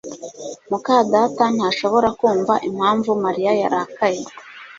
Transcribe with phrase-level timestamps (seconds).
[0.69, 4.39] muka data ntashobora kumva impamvu Mariya yarakaye cyane